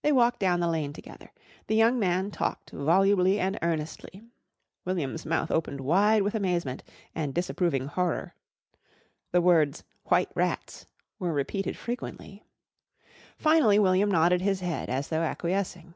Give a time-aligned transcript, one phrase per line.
[0.00, 1.32] They walked down the lane together.
[1.66, 4.22] The young man talked volubly and earnestly.
[4.86, 6.82] William's mouth opened wide with amazement
[7.14, 8.34] and disapproving horror.
[9.32, 10.86] The words "white rats"
[11.18, 12.46] were repeated frequently.
[13.36, 15.92] Finally William nodded his head, as though acquiescing.